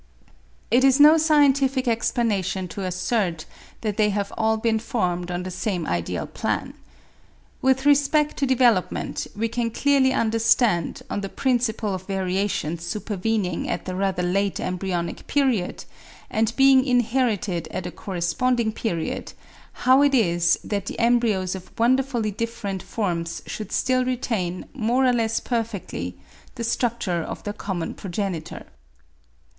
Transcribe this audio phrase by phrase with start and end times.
[0.71, 3.45] It is no scientific explanation to assert
[3.81, 6.73] that they have all been formed on the same ideal plan.
[7.61, 13.87] With respect to development, we can clearly understand, on the principle of variations supervening at
[13.87, 15.85] a rather late embryonic period,
[16.31, 19.33] and being inherited at a corresponding period,
[19.85, 25.13] how it is that the embryos of wonderfully different forms should still retain, more or
[25.13, 26.17] less perfectly,
[26.55, 28.65] the structure of their common progenitor.